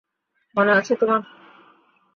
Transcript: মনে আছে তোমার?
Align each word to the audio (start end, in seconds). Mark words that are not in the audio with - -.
মনে 0.55 0.71
আছে 0.71 0.93
তোমার? 0.95 1.21